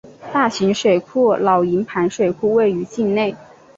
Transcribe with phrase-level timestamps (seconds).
[0.33, 3.35] 大型水库老营盘水库位于境内。